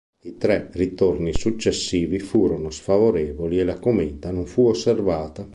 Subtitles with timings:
[0.23, 5.47] I tre ritorni successivi furono sfavorevoli e la cometa non fu osservata.